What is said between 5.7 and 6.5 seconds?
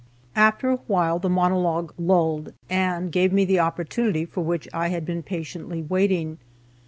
waiting.